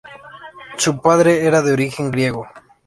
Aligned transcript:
Su 0.79 0.99
padre 0.99 1.45
era 1.45 1.61
de 1.61 1.73
origen 1.73 2.09
griego. 2.09 2.47